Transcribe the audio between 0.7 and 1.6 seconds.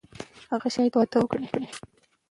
شاید واده وکړي.